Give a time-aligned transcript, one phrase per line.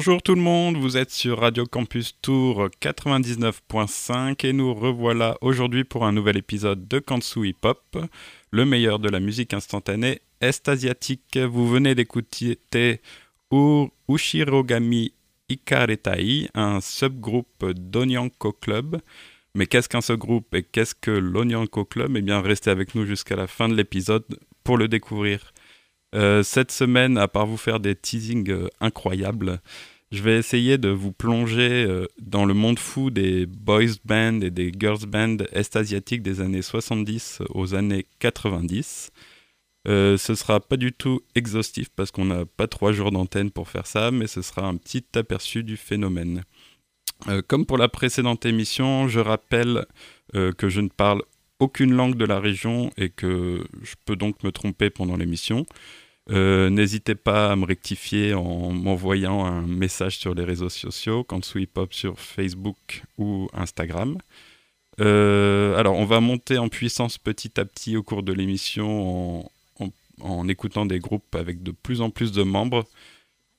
[0.00, 5.84] Bonjour tout le monde, vous êtes sur Radio Campus Tour 99.5 et nous revoilà aujourd'hui
[5.84, 7.98] pour un nouvel épisode de Kansu Hip Hop,
[8.50, 11.36] le meilleur de la musique instantanée est-asiatique.
[11.36, 13.02] Vous venez d'écouter
[14.08, 15.12] Ushirogami
[15.50, 19.02] Ikaretai, un subgroupe d'Onyanko Club.
[19.54, 22.16] Mais qu'est-ce qu'un subgroupe et qu'est-ce que l'Onyanko Club?
[22.16, 24.24] Eh bien, restez avec nous jusqu'à la fin de l'épisode
[24.64, 25.52] pour le découvrir.
[26.14, 29.60] Euh, cette semaine, à part vous faire des teasings euh, incroyables,
[30.10, 34.50] je vais essayer de vous plonger euh, dans le monde fou des boys bands et
[34.50, 39.10] des girls bands est-asiatiques des années 70 aux années 90.
[39.86, 43.86] ce sera pas du tout exhaustif parce qu'on n'a pas trois jours d'antenne pour faire
[43.86, 46.42] ça, mais ce sera un petit aperçu du phénomène.
[47.46, 49.86] comme pour la précédente émission, je rappelle
[50.32, 51.22] que je ne parle
[51.60, 55.66] aucune langue de la région et que je peux donc me tromper pendant l'émission.
[56.30, 61.54] Euh, n'hésitez pas à me rectifier en m'envoyant un message sur les réseaux sociaux, quand
[61.54, 64.16] Hip Hop sur Facebook ou Instagram.
[65.00, 69.50] Euh, alors, on va monter en puissance petit à petit au cours de l'émission
[70.20, 72.84] en, écoutant des groupes avec de plus en plus de membres.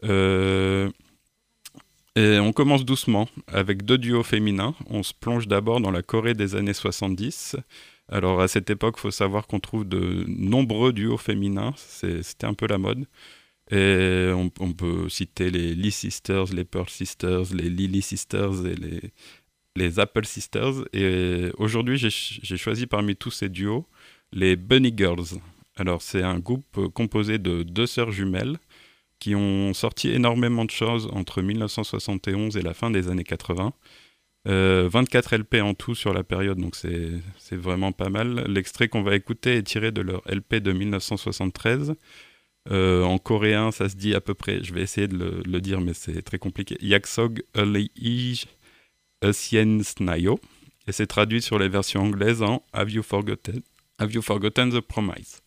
[0.04, 0.90] Euh,
[2.16, 4.76] et on commence doucement avec deux duos féminins.
[4.90, 7.56] On se plonge d'abord dans la Corée des années 70
[8.12, 12.54] alors à cette époque, il faut savoir qu'on trouve de nombreux duos féminins, c'était un
[12.54, 13.06] peu la mode.
[13.72, 19.02] Et on, peut citer les Lee Sisters, les Pearl Sisters, les Lily Sisters et les,
[19.78, 20.84] les Apple Sisters.
[20.92, 23.88] Et aujourd'hui, j'ai choisi parmi tous ces duos
[24.34, 25.40] les Bunny Girls.
[25.78, 28.58] Alors c'est un groupe composé de deux sœurs jumelles
[29.20, 33.74] qui ont sorti énormément de choses entre 1971 et la fin des années 80.
[34.46, 38.46] 24 euh, LP en tout sur la période, donc c'est vraiment pas mal.
[38.48, 41.94] L'extrait qu'on va écouter est tiré de leur LP de 1973.
[42.70, 45.82] Euh, en coréen, ça se dit à peu près, je vais essayer de le, dire,
[45.82, 46.78] mais c'est très compliqué.
[46.82, 48.46] Yaksog Aleij
[49.32, 50.40] Sien Snayo.
[50.88, 53.62] Et c'est traduit sur les versions anglaises en Have You Forgotten,
[54.00, 55.42] Have you forgotten the Promise?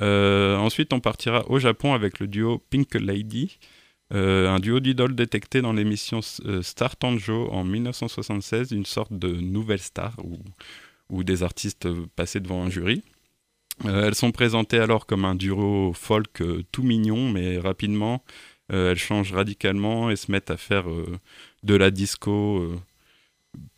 [0.00, 3.58] Euh, Ensuite, on partira au Japon avec le duo Pink Lady.
[4.12, 9.28] Euh, un duo d'idoles détecté dans l'émission euh, Star Tanjo en 1976, une sorte de
[9.28, 10.16] nouvelle star
[11.10, 13.02] où, des artistes passaient devant un jury.
[13.84, 16.42] Euh, elles sont présentées alors comme un duo folk
[16.72, 18.24] tout mignon, mais rapidement,
[18.68, 20.84] elles changent radicalement et se mettent à faire
[21.64, 22.80] de la disco,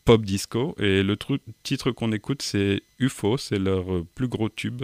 [0.05, 0.75] pop disco.
[0.79, 1.17] Et le
[1.63, 4.83] titre qu'on écoute, c'est UFO, c'est leur plus gros tube.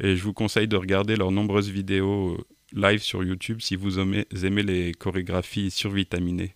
[0.00, 2.38] Et je vous conseille de regarder leurs nombreuses vidéos
[2.72, 4.26] live sur YouTube si vous aimez,
[4.62, 6.54] les chorégraphies survitaminées.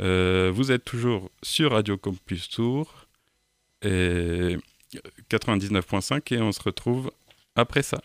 [0.00, 3.06] Euh, vous êtes toujours sur Radio Campus Tour
[3.82, 4.56] et
[5.30, 7.10] 99.5 et on se retrouve
[7.56, 8.00] après ça.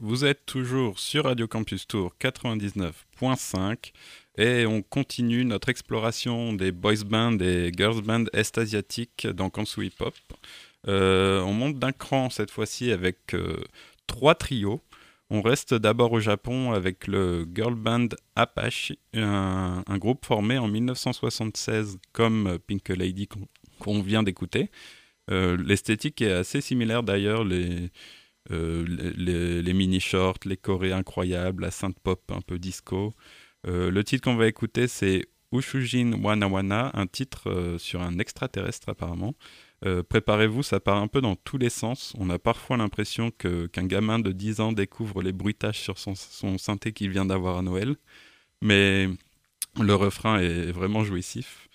[0.00, 3.92] Vous êtes toujours sur Radio Campus Tour 99.5
[4.36, 9.92] et on continue notre exploration des boys bands et girls bands est-asiatiques dans Kansu Hip
[10.00, 10.14] Hop.
[10.88, 13.62] Euh, on monte d'un cran cette fois-ci avec euh,
[14.08, 14.80] trois trios.
[15.30, 21.98] On reste d'abord au Japon avec le girl band Apache, un, groupe formé en 1976
[22.12, 23.28] comme euh, Pink Lady
[23.78, 24.68] qu'on vient d'écouter,
[25.30, 27.44] euh, l'esthétique est assez similaire d'ailleurs.
[27.44, 27.90] Les,
[29.74, 33.14] mini shorts, les chorés incroyables, la sainte pop un peu disco.
[33.66, 38.88] Euh, le titre qu'on va écouter, c'est Ushujin Wana Wana, un titre sur un extraterrestre
[38.88, 39.34] apparemment.
[40.08, 42.12] Préparez-vous, ça part un peu dans tous les sens.
[42.18, 46.58] On a parfois l'impression qu'un gamin de 10 ans découvre les bruitages sur son, son
[46.58, 47.96] synthé qu'il vient d'avoir à Noël.
[48.60, 49.08] Mais
[49.80, 51.67] le refrain est vraiment jouissif.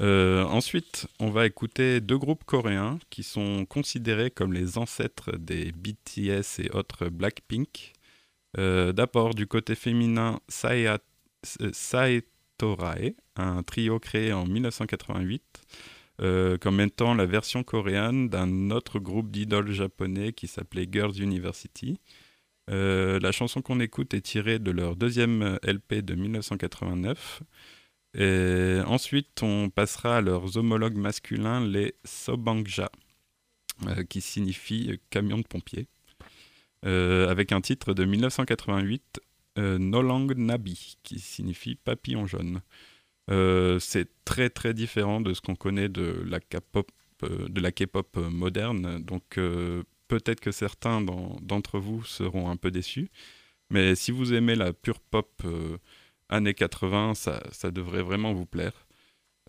[0.00, 5.72] Euh, ensuite, on va écouter deux groupes coréens qui sont considérés comme les ancêtres des
[5.72, 7.92] BTS et autres Blackpink.
[8.58, 10.98] Euh, d'abord, du côté féminin, euh,
[11.72, 15.42] Saetorae, un trio créé en 1988,
[16.60, 21.98] comme étant la version coréenne d'un autre groupe d'idoles japonais qui s'appelait Girls University.
[22.68, 27.42] la chanson qu'on écoute est tirée de leur deuxième LP de 1989.
[28.14, 32.90] Et ensuite, on passera à leurs homologues masculins, les Sobangja,
[33.86, 35.86] euh, qui signifie camion de pompier,
[36.84, 39.20] euh, avec un titre de 1988,
[39.58, 42.62] euh, Nolang Nabi, qui signifie papillon jaune.
[43.30, 46.90] Euh, c'est très très différent de ce qu'on connaît de la K-pop,
[47.22, 49.38] de la K-pop moderne, donc
[50.08, 53.10] peut-être que certains d'en- d'entre vous seront un peu déçus,
[53.68, 55.30] mais si vous aimez la pure pop
[56.30, 58.86] années 80, ça, ça devrait vraiment vous plaire.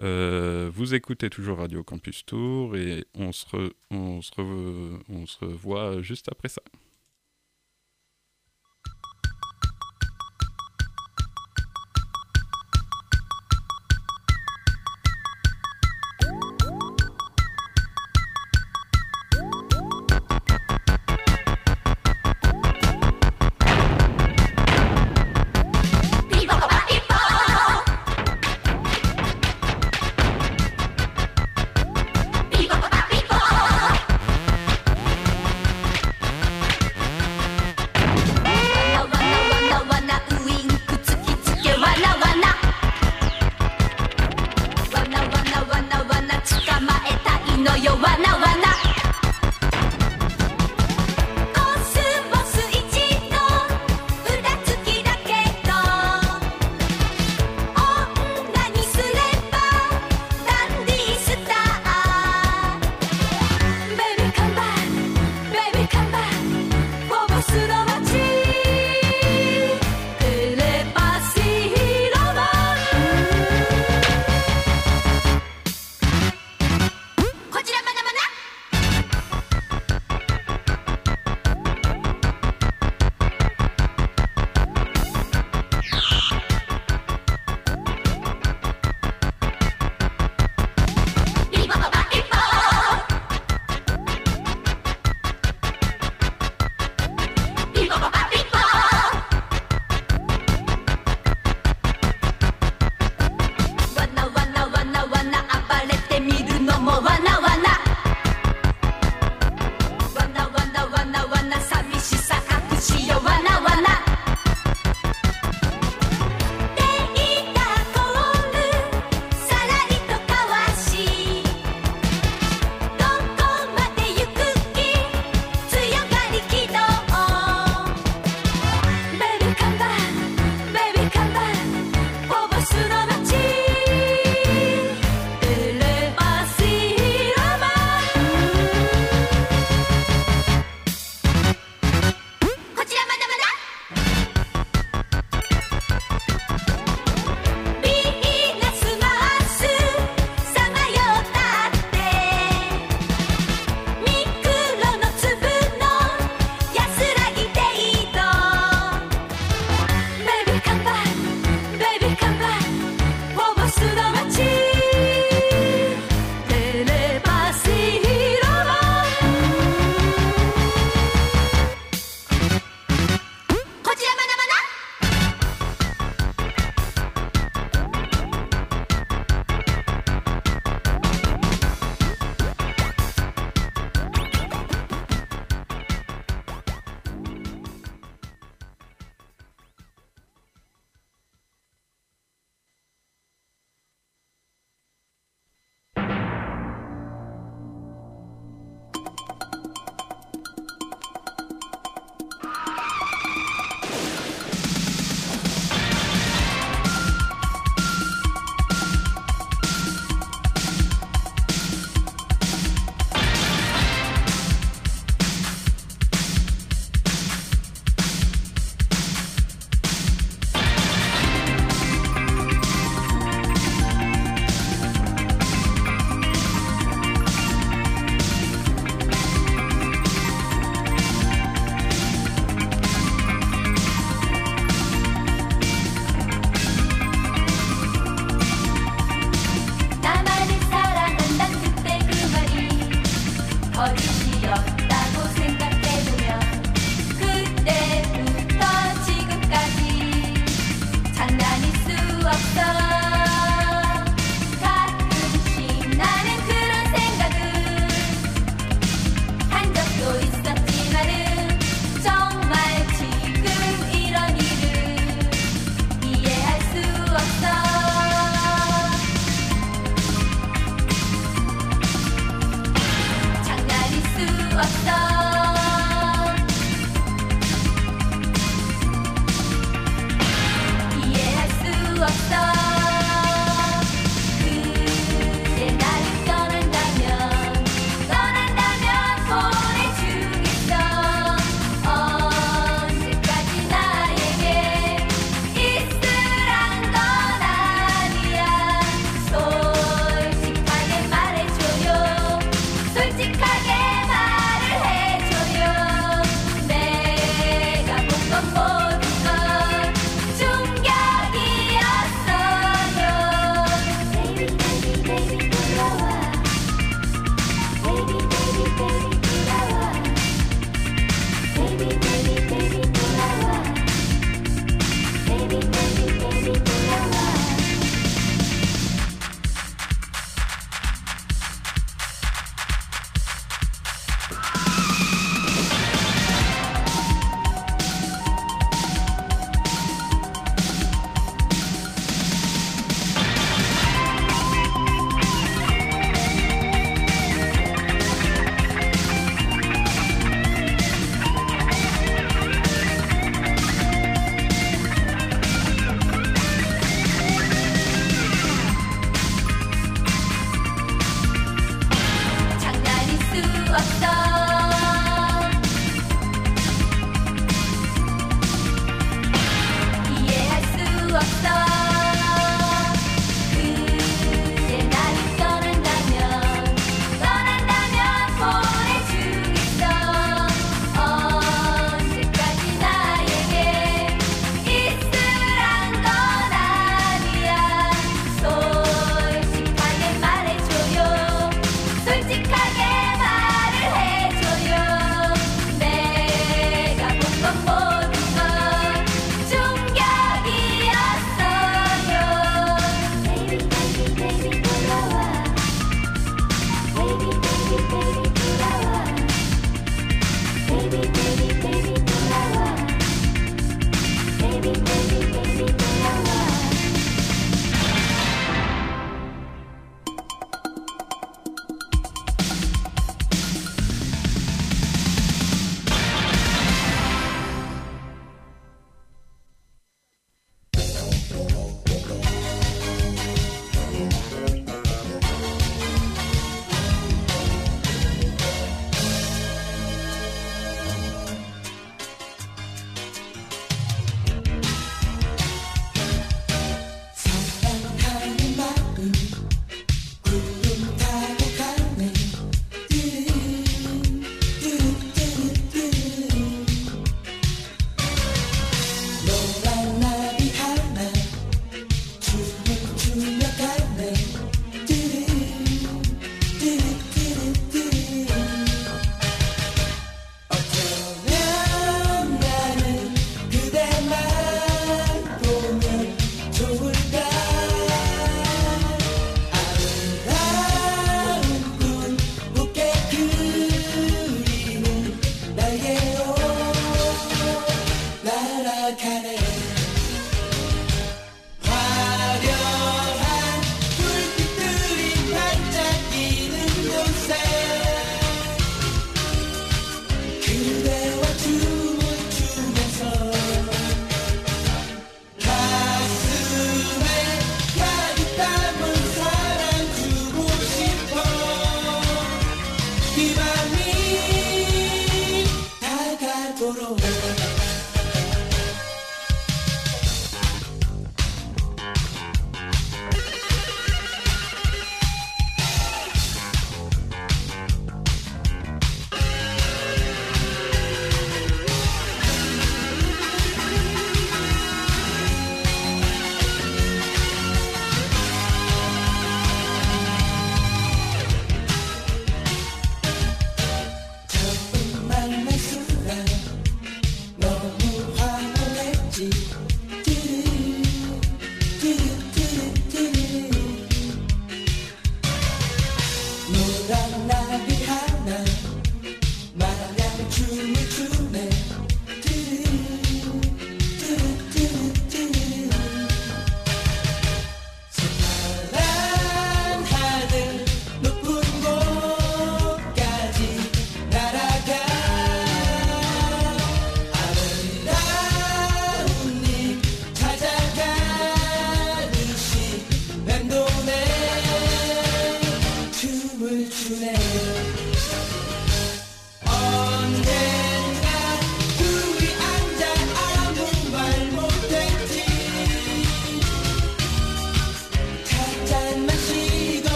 [0.00, 5.26] Euh, vous écoutez toujours Radio Campus Tour et on se, re- on se, re- on
[5.26, 6.87] se revoit juste après ça.「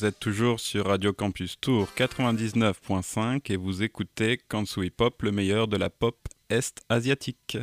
[0.00, 5.68] Vous êtes toujours sur Radio Campus Tour 99.5 et vous écoutez Kansui Pop, le meilleur
[5.68, 6.16] de la pop
[6.48, 7.58] est-asiatique.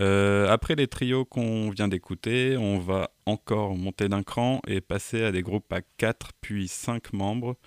[0.00, 5.22] Euh, après les trios qu'on vient d'écouter, on va encore monter d'un cran et passer
[5.22, 7.58] à des groupes à 4 puis 5 membres.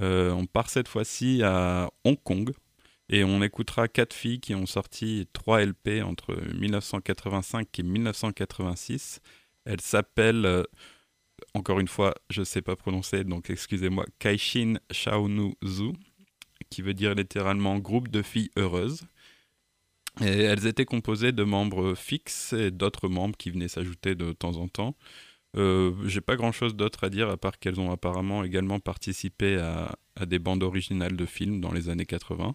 [0.00, 2.54] Euh, on part cette fois-ci à Hong Kong
[3.10, 9.20] et on écoutera 4 filles qui ont sorti 3 LP entre 1985 et 1986.
[9.66, 10.62] Elles s'appellent, euh,
[11.54, 15.92] encore une fois, je ne sais pas prononcer, donc excusez-moi, Kaishin Shaonu Zu,
[16.70, 19.06] qui veut dire littéralement groupe de filles heureuses.
[20.20, 24.68] Elles étaient composées de membres fixes et d'autres membres qui venaient s'ajouter de temps en
[24.68, 24.94] temps.
[25.56, 29.56] Euh, J'ai pas grand chose d'autre à dire à part qu'elles ont apparemment également participé
[29.58, 29.94] à,
[30.26, 32.54] des bandes originales de films dans les années 80.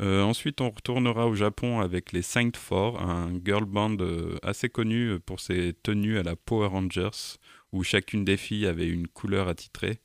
[0.00, 4.68] Euh, ensuite, on retournera au Japon avec les Saint Four, un girl band euh, assez
[4.68, 7.38] connu pour ses tenues à la Power Rangers,
[7.72, 10.00] où chacune des filles avait une couleur attitrée.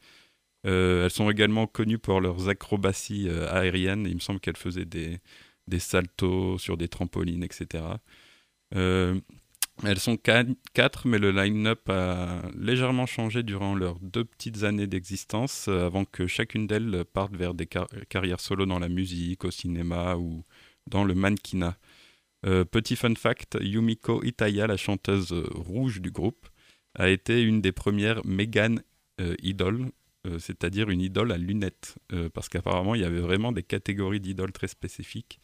[0.66, 4.06] Euh, elles sont également connues pour leurs acrobaties euh, aériennes.
[4.06, 5.20] Il me semble qu'elles faisaient des,
[5.68, 7.84] des saltos sur des trampolines, etc.
[8.76, 9.20] Euh,
[9.86, 15.68] elles sont quatre, mais le line-up a légèrement changé durant leurs deux petites années d'existence,
[15.68, 19.52] euh, avant que chacune d'elles parte vers des car- carrières solo dans la musique, au
[19.52, 20.44] cinéma ou
[20.88, 21.78] dans le mannequinat.
[22.46, 26.48] Euh, petit fun fact, Yumiko Itaya, la chanteuse euh, rouge du groupe,
[26.96, 28.82] a été une des premières Megan
[29.22, 29.36] euh,
[30.40, 31.96] c'est-à-dire une idole à lunettes,
[32.34, 35.40] parce qu'apparemment il y avait vraiment des catégories d'idoles très spécifiques.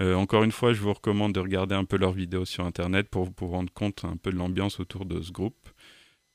[0.00, 3.08] Euh, encore une fois, je vous recommande de regarder un peu leurs vidéos sur internet
[3.08, 5.68] pour vous rendre compte un peu de l'ambiance autour de ce groupe.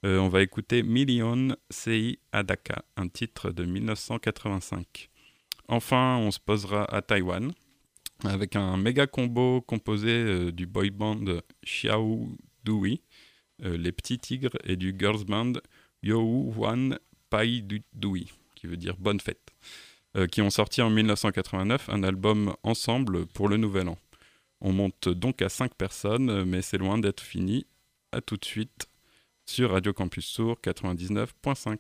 [0.06, 5.10] Euh, on va écouter Million Sei Adaka, un titre de 1985.
[5.70, 7.52] Enfin, on se posera à Taïwan
[8.24, 11.24] avec un méga combo composé euh, du boy band
[11.66, 12.28] Xiao
[12.64, 13.02] Dui,
[13.64, 15.54] les petits tigres, et du girls band
[16.04, 17.00] Youhu Wan
[17.32, 19.50] Pai Du- Dui, qui veut dire bonne fête,
[20.26, 23.98] qui ont sorti en 1989 un album ensemble pour le nouvel an.
[24.62, 27.68] On monte donc à 5 personnes, euh, mais c'est loin d'être fini.
[28.12, 28.88] À tout de suite
[29.46, 31.78] sur Radio Campus Sourd 99.5.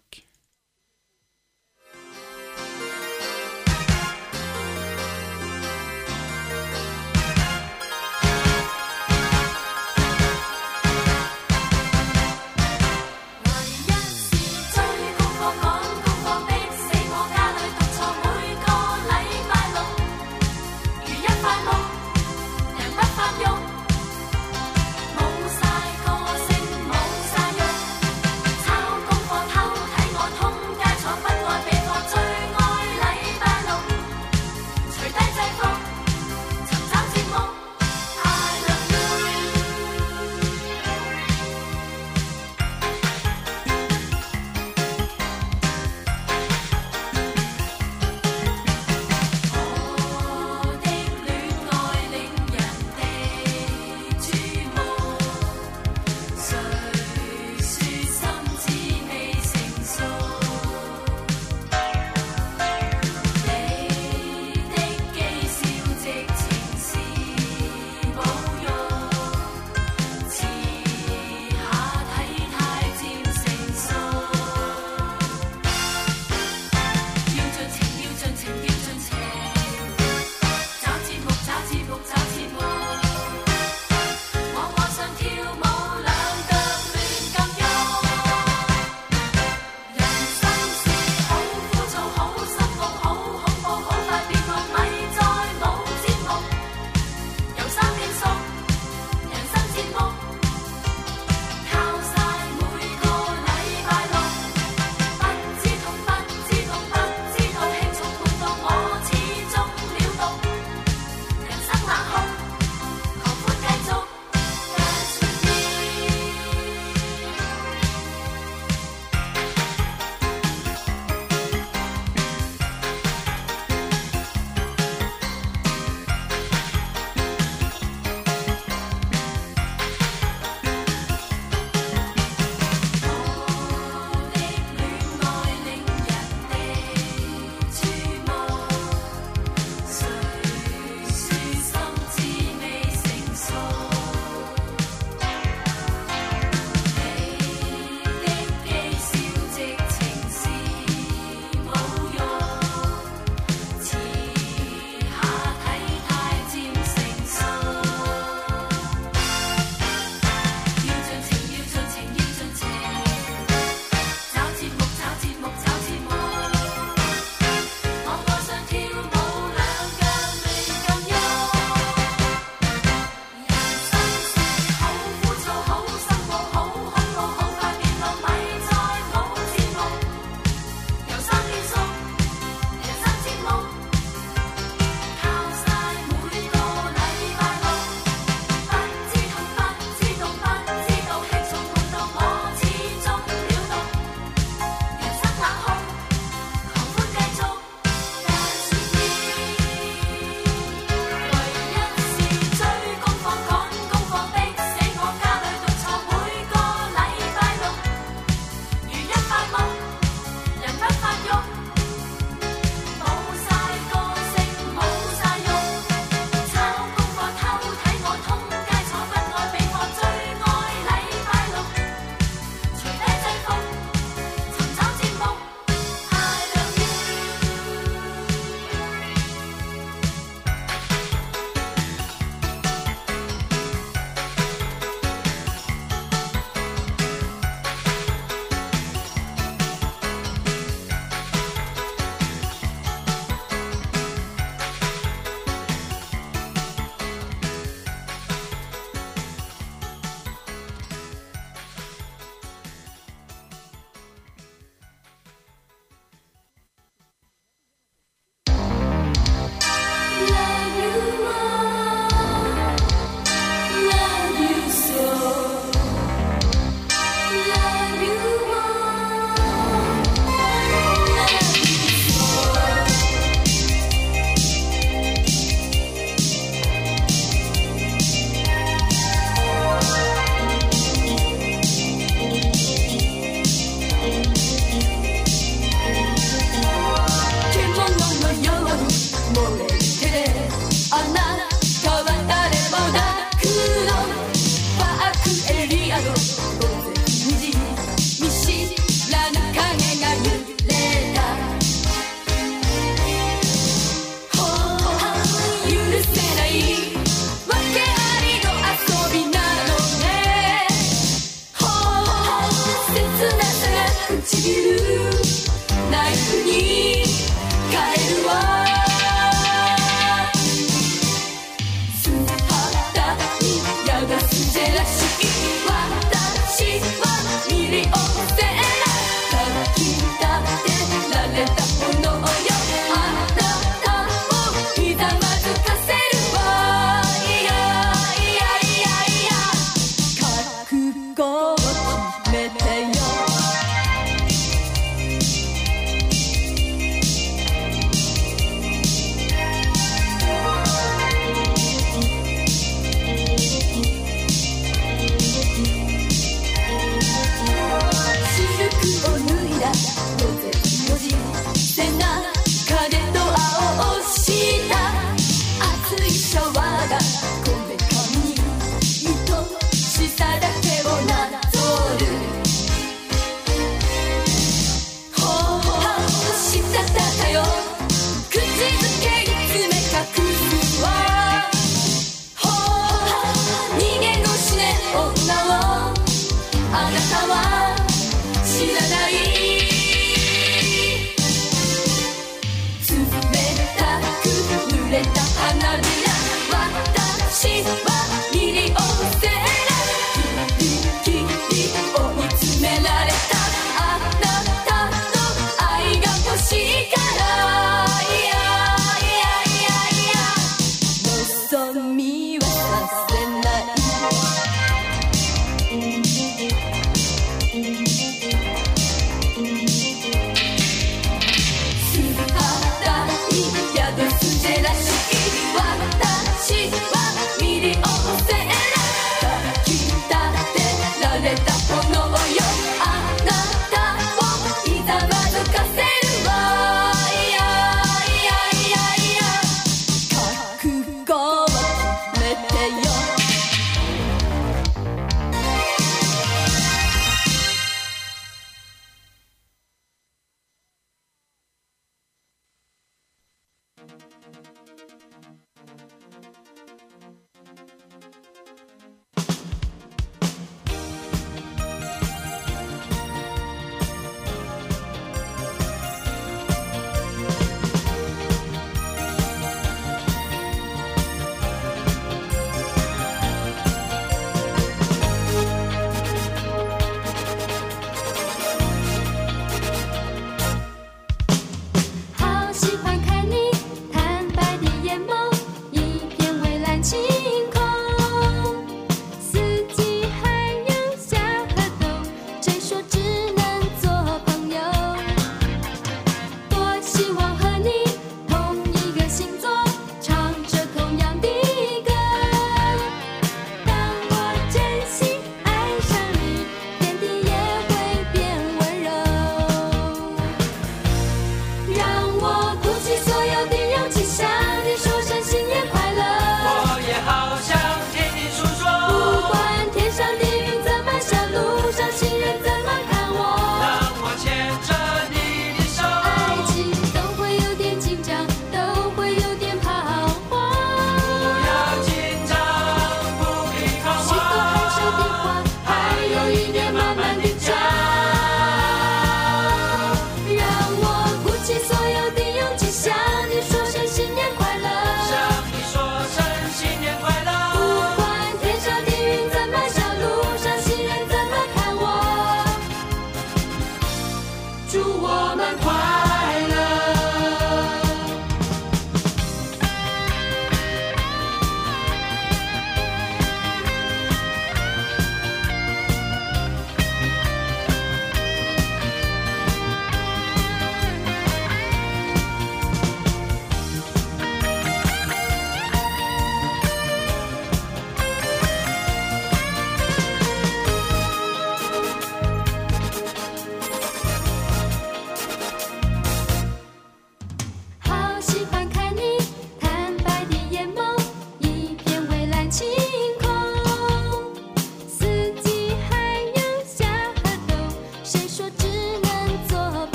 [314.47, 314.76] you.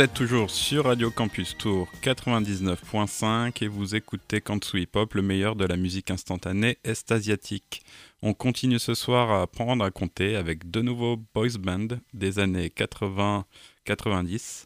[0.00, 5.20] Vous êtes toujours sur Radio Campus Tour 99.5 et vous écoutez Kansu Hip Hop, le
[5.20, 7.82] meilleur de la musique instantanée est-asiatique.
[8.22, 12.68] On continue ce soir à apprendre à compter avec deux nouveaux boys bands des années
[12.68, 14.64] 80-90.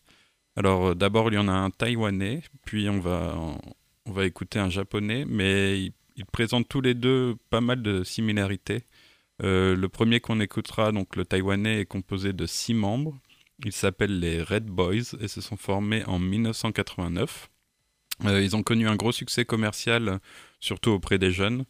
[0.55, 3.37] Alors euh, d'abord il y en a un taïwanais, puis on va,
[4.07, 8.05] on va écouter un japonais, mais ils, ils présentent tous les deux pas mal de
[8.05, 8.85] similarités.
[9.43, 13.19] Euh, le premier qu'on écoutera, donc le taïwanais, est composé de six membres.
[13.65, 17.49] Ils s'appellent les Red Boys et se sont formés en 1989.
[18.25, 20.21] Euh, ils ont connu un gros succès commercial,
[20.61, 21.65] surtout auprès des jeunes,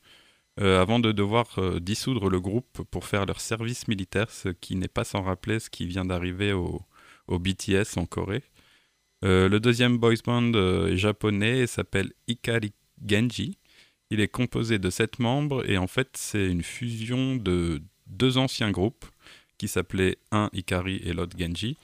[0.61, 4.76] euh, avant de devoir euh, dissoudre le groupe pour faire leur service militaire, ce qui
[4.76, 6.84] n'est pas sans rappeler ce qui vient d'arriver au,
[7.28, 8.42] BTS en Corée.
[9.22, 13.57] Le deuxième boys band est japonais et s'appelle Ikari Genji.
[14.11, 18.70] Il est composé de sept membres et en fait c'est une fusion de deux anciens
[18.70, 19.07] groupes
[19.59, 21.77] qui s'appelaient un Ikari et l'autre Genji.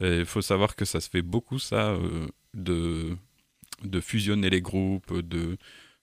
[0.00, 3.16] Il faut savoir que ça se fait beaucoup ça, euh, de,
[3.84, 5.56] de fusionner les groupes, de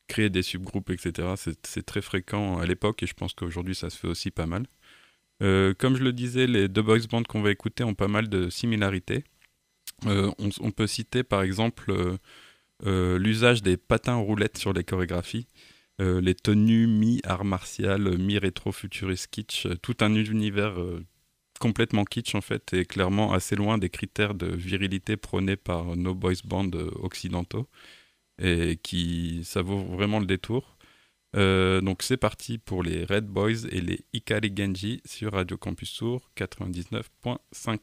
[0.08, 1.34] créer des subgroupes, etc.
[1.64, 4.66] C'est très fréquent à l'époque et je pense qu'aujourd'hui ça se fait aussi pas mal.
[5.44, 8.30] Euh, comme je le disais, les deux boys bands qu'on va écouter ont pas mal
[8.30, 9.24] de similarités.
[10.08, 11.94] Euh, on, on peut citer par exemple
[12.84, 15.46] l'usage des patins roulettes sur les chorégraphies,
[16.22, 21.06] les tenues mi-art martial, mi-rétro-futuriste kitsch, euh, tout un univers euh,
[21.60, 26.16] complètement kitsch en fait et clairement assez loin des critères de virilité prônés par nos
[26.16, 27.68] boys bands euh, occidentaux
[28.42, 30.78] et qui ça vaut vraiment le détour.
[31.36, 35.96] Euh, donc c'est parti pour les Red Boys et les Ikari Genji sur Radio Campus
[35.96, 37.80] Tour 99.5.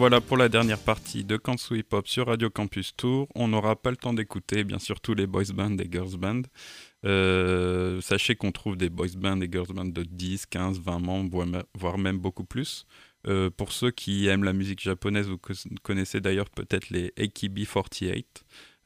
[0.00, 3.28] Revoilà pour la dernière partie de Kansu Hip Hop sur Radio Campus Tour.
[3.34, 6.40] On n'aura pas le temps d'écouter, bien sûr, tous les boys bands et girls bands.
[7.04, 11.28] Euh, sachez qu'on trouve des boys bands et girls bands de 10, 15, 20 membres,
[11.30, 12.86] voire me- voire même beaucoup plus.
[13.26, 18.24] Euh, pour ceux qui aiment la musique japonaise, vous co- connaissez d'ailleurs peut-être les AKB48,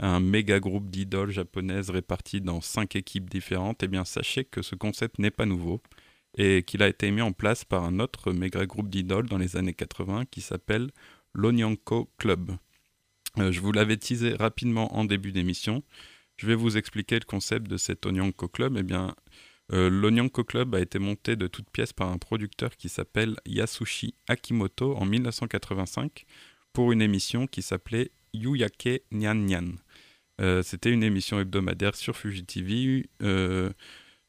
[0.01, 3.85] un méga groupe d'idoles japonaises répartis dans 5 équipes différentes.
[3.85, 5.81] Eh bien, sachez que ce concept n'est pas nouveau
[6.37, 9.57] et qu'il a été mis en place par un autre méga groupe d'idoles dans les
[9.57, 10.91] années 80 qui s'appelle
[11.32, 12.53] l'Onyanko Club.
[13.39, 15.82] Euh, je vous l'avais teasé rapidement en début d'émission.
[16.37, 18.76] Je vais vous expliquer le concept de cet Onyanko Club.
[18.78, 19.14] Eh bien,
[19.72, 24.14] euh, l'Onyanko Club a été monté de toutes pièces par un producteur qui s'appelle Yasushi
[24.28, 26.24] Akimoto en 1985
[26.72, 29.72] pour une émission qui s'appelait Yuyake Nyan Nyan.
[30.41, 33.09] Euh, C'était une émission hebdomadaire sur Fuji TV.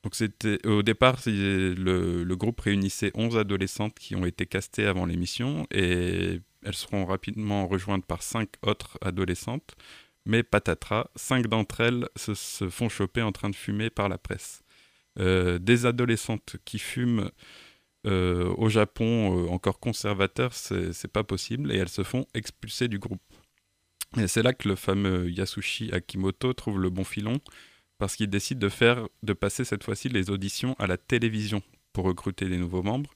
[0.06, 5.08] Donc c'était au départ le, le groupe réunissait 11 adolescentes qui ont été castées avant
[5.08, 9.76] l'émission et elles seront rapidement rejointes par 5 autres adolescentes.
[10.28, 14.62] Mais patatras, 5 d'entre elles se, font choper en train de fumer par la presse.
[15.18, 17.32] Euh, des adolescentes qui fument
[18.06, 22.99] euh, au Japon euh, encore conservateur, c'est pas possible et elles se font expulser du
[22.99, 23.24] groupe.
[24.18, 27.39] Et c'est là que le fameux Yasushi Akimoto trouve le bon filon
[27.98, 31.62] parce qu'il décide de faire de passer cette fois-ci les auditions à la télévision
[31.93, 33.12] pour recruter des nouveaux membres.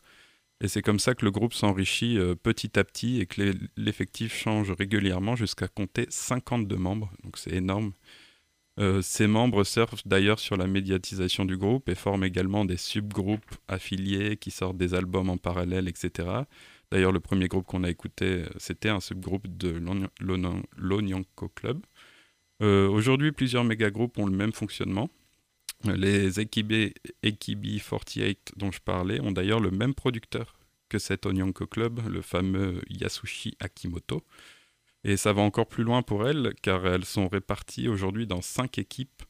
[0.61, 3.69] Et c'est comme ça que le groupe s'enrichit euh, petit à petit et que l'e-
[3.77, 7.11] l'effectif change régulièrement jusqu'à compter 52 membres.
[7.23, 7.93] Donc c'est énorme.
[8.80, 13.55] Euh, ces membres surfent d'ailleurs sur la médiatisation du groupe et forment également des subgroupes
[13.67, 16.30] affiliés qui sortent des albums en parallèle, etc.
[16.91, 19.82] D'ailleurs, le premier groupe qu'on a écouté, euh, c'était un subgroupe de
[20.77, 21.86] l'Onyanko Club.
[22.62, 25.10] Euh, Aujourd'hui, plusieurs méga-groupes ont le même fonctionnement.
[25.88, 26.93] Euh, Les Ekibe,
[27.24, 30.57] Ekibi 48 dont je parlais ont d'ailleurs le même producteur
[30.89, 34.24] que cet Onyanko Club, le fameux Yasushi Akimoto.
[35.03, 38.78] Et ça va encore plus loin pour elles, car elles sont réparties aujourd'hui dans cinq
[38.80, 39.24] équipes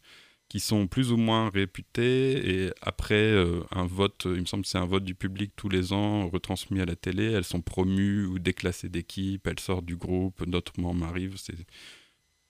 [0.48, 2.66] qui sont plus ou moins réputées.
[2.66, 5.70] Et après euh, un vote, il me semble que c'est un vote du public tous
[5.70, 9.96] les ans, retransmis à la télé, elles sont promues ou déclassées d'équipe, elles sortent du
[9.96, 11.38] groupe, d'autres membres arrivent,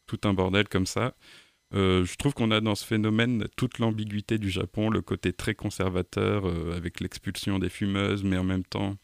[0.10, 1.14] tout un bordel comme ça.
[1.76, 5.54] Euh, je trouve qu'on a dans ce phénomène toute l'ambiguïté du Japon, le côté très
[5.54, 8.96] conservateur euh, avec l'expulsion des fumeuses, mais en même temps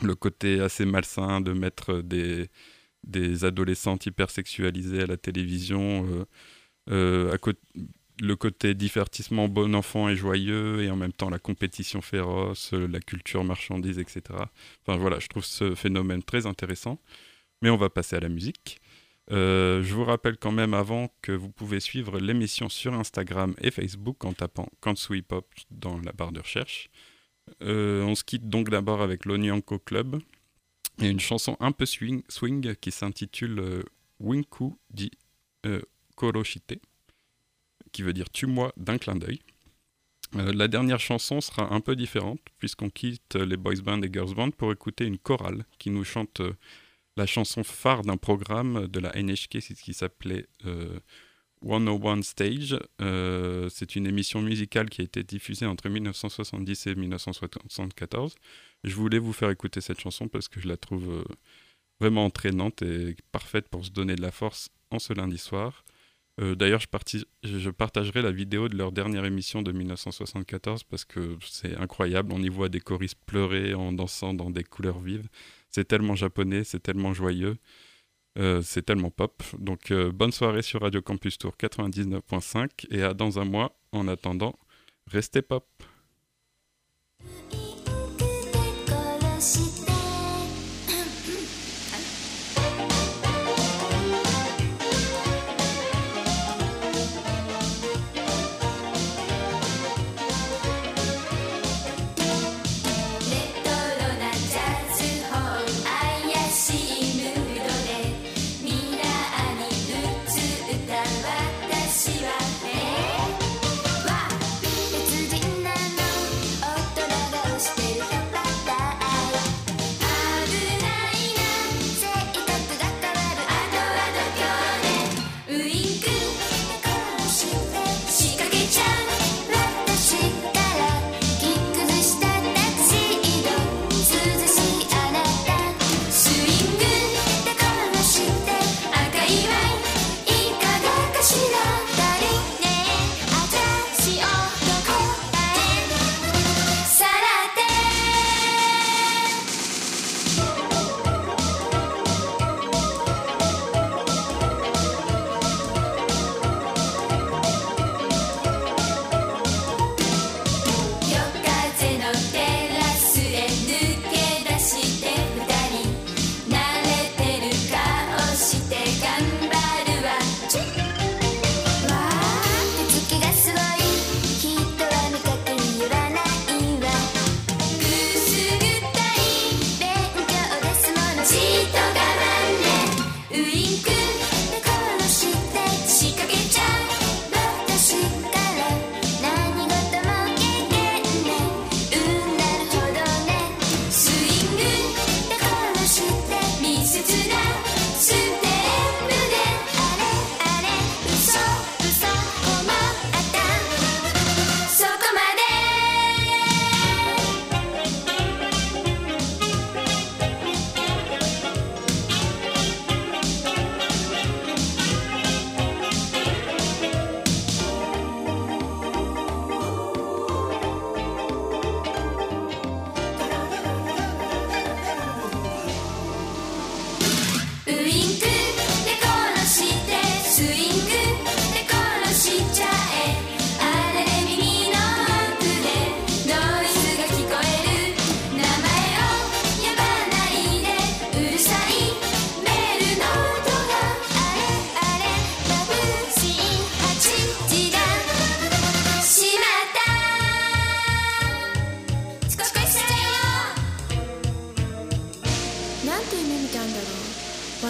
[0.00, 2.48] le côté assez malsain de mettre des,
[3.04, 6.26] des adolescentes hypersexualisées à la télévision,
[6.88, 7.36] euh,
[8.22, 13.00] le côté divertissement bon enfant et joyeux, et en même temps la compétition féroce, la
[13.00, 14.22] culture marchandise, etc.
[14.86, 16.98] Enfin voilà, je trouve ce phénomène très intéressant.
[17.62, 18.80] Mais on va passer à la musique.
[19.30, 23.70] Euh, je vous rappelle quand même avant que vous pouvez suivre l'émission sur Instagram et
[23.70, 26.90] Facebook en tapant Kansu Hip Hop dans la barre de recherche.
[27.62, 30.20] Euh, on se quitte donc d'abord avec l'Onyanko Club
[31.00, 32.22] et une chanson un peu swing,
[32.80, 33.82] qui s'intitule euh,
[34.18, 35.10] Winku di
[36.16, 36.80] Koroshite,
[37.92, 39.40] qui veut dire Tue-moi d'un clin d'œil.
[40.32, 44.50] La dernière chanson sera un peu différente puisqu'on quitte les boys band et girls band
[44.52, 46.40] pour écouter une chorale qui nous chante
[47.16, 51.00] la chanson phare d'un programme de la NHK c'est ce qui s'appelait euh,
[51.62, 52.78] 101 Stage.
[53.00, 58.34] Euh, c'est une émission musicale qui a été diffusée entre 1970 et 1974.
[58.84, 61.24] Je voulais vous faire écouter cette chanson parce que je la trouve euh,
[62.00, 65.84] vraiment entraînante et parfaite pour se donner de la force en ce lundi soir.
[66.38, 72.32] D'ailleurs, je, partagerai la vidéo de leur dernière émission de 1974 parce que c'est incroyable.
[72.32, 75.28] On y voit des choristes pleurer en dansant dans des couleurs vives.
[75.70, 77.56] C'est tellement japonais, c'est tellement joyeux,
[78.38, 79.42] euh, c'est tellement pop.
[79.58, 83.76] Donc euh, bonne soirée sur Radio Campus Tour 99.5 et à dans un mois.
[83.92, 84.56] En attendant,
[85.06, 85.66] restez pop.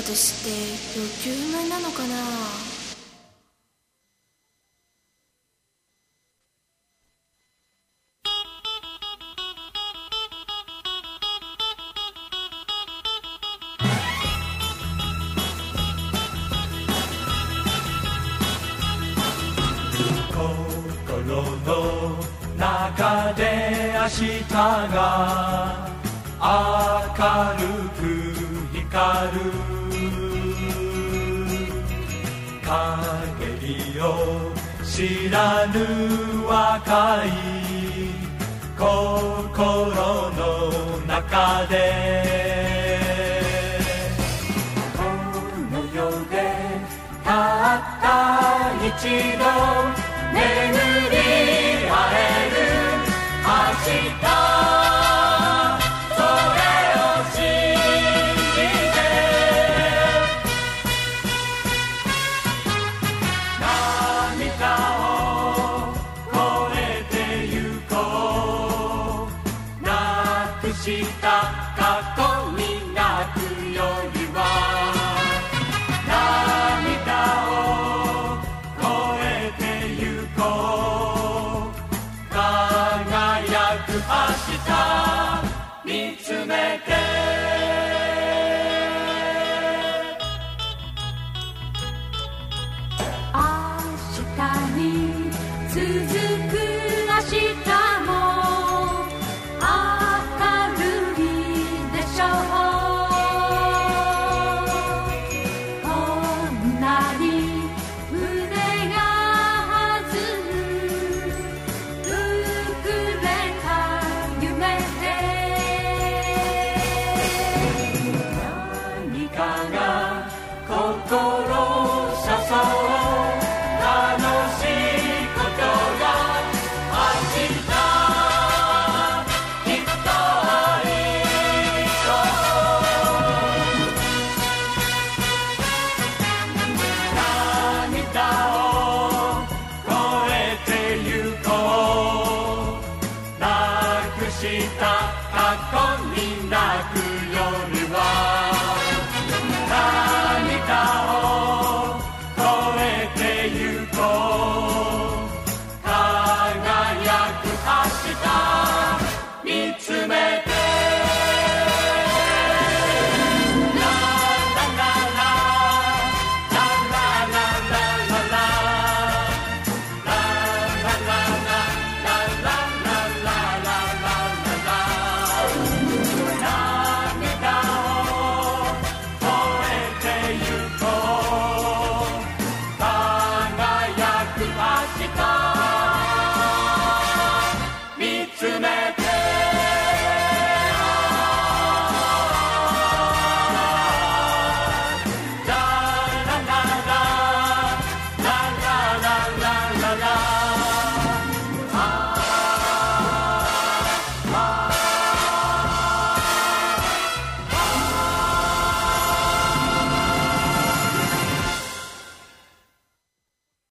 [0.02, 0.50] 私って
[0.96, 2.69] 余裕無なのかな？